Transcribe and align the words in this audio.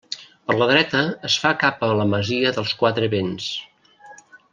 Per 0.45 0.53
la 0.59 0.67
dreta 0.71 1.01
es 1.29 1.35
fa 1.43 1.51
cap 1.63 1.85
a 1.87 1.91
la 2.01 2.07
masia 2.13 2.53
dels 2.57 2.73
Quatre 2.81 3.11
Vents. 3.13 3.51